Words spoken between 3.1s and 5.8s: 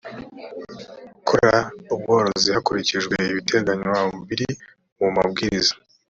ibiteganywa ibiri mu mabwiriza